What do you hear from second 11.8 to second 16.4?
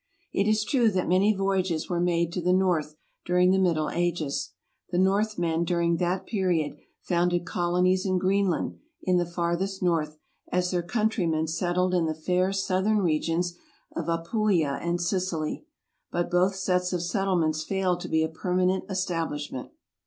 in the fair southern regions of Apulia and Sicily; but